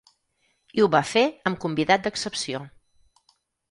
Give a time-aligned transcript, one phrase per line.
[0.79, 2.67] I ho va fer amb convidat d’excepció.